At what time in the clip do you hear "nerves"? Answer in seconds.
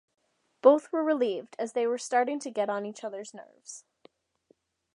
3.35-3.85